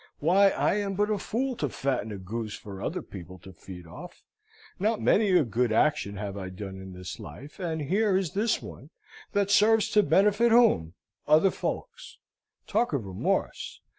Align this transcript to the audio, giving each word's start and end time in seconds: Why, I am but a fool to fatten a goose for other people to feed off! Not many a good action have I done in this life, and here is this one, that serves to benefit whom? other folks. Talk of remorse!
Why, 0.17 0.49
I 0.49 0.77
am 0.77 0.95
but 0.95 1.11
a 1.11 1.19
fool 1.19 1.55
to 1.57 1.69
fatten 1.69 2.11
a 2.11 2.17
goose 2.17 2.55
for 2.57 2.81
other 2.81 3.03
people 3.03 3.37
to 3.37 3.53
feed 3.53 3.85
off! 3.85 4.23
Not 4.79 4.99
many 4.99 5.29
a 5.37 5.43
good 5.43 5.71
action 5.71 6.17
have 6.17 6.35
I 6.35 6.49
done 6.49 6.81
in 6.81 6.93
this 6.93 7.19
life, 7.19 7.59
and 7.59 7.83
here 7.83 8.17
is 8.17 8.33
this 8.33 8.63
one, 8.63 8.89
that 9.33 9.51
serves 9.51 9.91
to 9.91 10.01
benefit 10.01 10.49
whom? 10.51 10.95
other 11.27 11.51
folks. 11.51 12.17
Talk 12.65 12.93
of 12.93 13.05
remorse! 13.05 13.79